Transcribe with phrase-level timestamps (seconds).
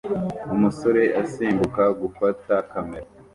[0.55, 3.07] Umusore asimbuka gufata kamera